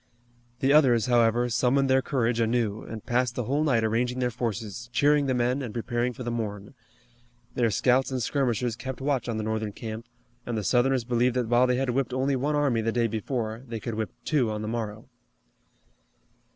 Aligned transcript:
The 0.61 0.73
others, 0.73 1.05
however, 1.05 1.47
summoned 1.47 1.87
their 1.87 2.01
courage 2.01 2.39
anew, 2.39 2.81
and 2.81 3.05
passed 3.05 3.35
the 3.35 3.43
whole 3.43 3.63
night 3.63 3.83
arranging 3.83 4.17
their 4.17 4.31
forces, 4.31 4.89
cheering 4.91 5.27
the 5.27 5.35
men, 5.35 5.61
and 5.61 5.75
preparing 5.75 6.11
for 6.11 6.23
the 6.23 6.31
morn. 6.31 6.73
Their 7.53 7.69
scouts 7.69 8.09
and 8.09 8.19
skirmishers 8.19 8.75
kept 8.75 8.99
watch 8.99 9.29
on 9.29 9.37
the 9.37 9.43
Northern 9.43 9.73
camp, 9.73 10.07
and 10.43 10.57
the 10.57 10.63
Southerners 10.63 11.03
believed 11.03 11.35
that 11.35 11.49
while 11.49 11.67
they 11.67 11.77
had 11.77 11.91
whipped 11.91 12.13
only 12.15 12.35
one 12.35 12.55
army 12.55 12.81
the 12.81 12.91
day 12.91 13.05
before, 13.05 13.61
they 13.67 13.79
could 13.79 13.93
whip 13.93 14.09
two 14.25 14.49
on 14.49 14.63
the 14.63 14.67
morrow. 14.67 15.07